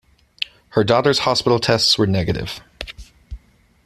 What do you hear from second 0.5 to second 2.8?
Her daughter's hospital tests were negative.